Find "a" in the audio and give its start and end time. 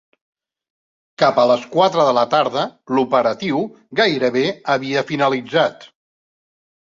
1.41-1.43